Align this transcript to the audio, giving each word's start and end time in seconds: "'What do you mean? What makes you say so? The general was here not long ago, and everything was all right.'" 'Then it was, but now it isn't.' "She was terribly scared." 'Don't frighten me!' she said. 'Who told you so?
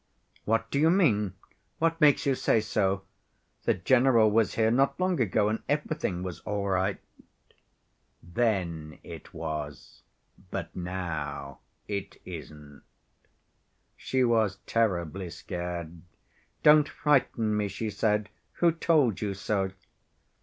"'What 0.45 0.71
do 0.71 0.79
you 0.79 0.89
mean? 0.89 1.35
What 1.77 2.01
makes 2.01 2.25
you 2.25 2.33
say 2.33 2.59
so? 2.59 3.03
The 3.65 3.75
general 3.75 4.31
was 4.31 4.55
here 4.55 4.71
not 4.71 4.99
long 4.99 5.21
ago, 5.21 5.47
and 5.47 5.61
everything 5.69 6.23
was 6.23 6.39
all 6.39 6.67
right.'" 6.69 6.99
'Then 8.23 8.97
it 9.03 9.31
was, 9.31 10.01
but 10.49 10.75
now 10.75 11.59
it 11.87 12.19
isn't.' 12.25 12.81
"She 13.95 14.23
was 14.23 14.57
terribly 14.65 15.29
scared." 15.29 16.01
'Don't 16.63 16.89
frighten 16.89 17.55
me!' 17.55 17.67
she 17.67 17.91
said. 17.91 18.29
'Who 18.53 18.71
told 18.71 19.21
you 19.21 19.35
so? 19.35 19.69